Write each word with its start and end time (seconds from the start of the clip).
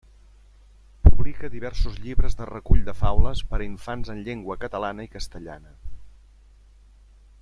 Publica 1.07 1.49
diversos 1.55 1.99
llibres 2.05 2.33
de 2.39 2.47
recull 2.51 2.81
de 2.87 2.95
faules 3.03 3.43
per 3.51 3.59
a 3.61 3.67
infants 3.67 4.09
en 4.15 4.25
llengua 4.31 4.59
catalana 4.65 5.07
i 5.09 5.13
castellana. 5.19 5.77